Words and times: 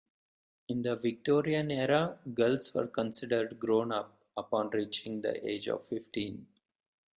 In 0.69 0.81
the 0.81 0.95
Victorian 0.95 1.69
Era, 1.69 2.17
girls 2.33 2.73
were 2.73 2.87
considered 2.87 3.59
grown-up 3.59 4.17
upon 4.35 4.71
reaching 4.71 5.21
the 5.21 5.47
age 5.47 5.67
of 5.67 5.85
fifteen. 5.85 6.47